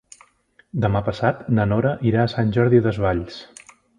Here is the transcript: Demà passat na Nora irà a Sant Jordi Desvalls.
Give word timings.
Demà 0.85 1.01
passat 1.09 1.43
na 1.59 1.67
Nora 1.73 1.93
irà 2.13 2.25
a 2.25 2.31
Sant 2.35 2.57
Jordi 2.57 2.83
Desvalls. 2.87 3.39